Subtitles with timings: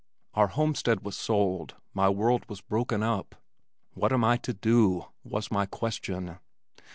[0.33, 3.35] Our homestead was sold, my world was broken up.
[3.93, 6.39] "What am I to do?" was my question.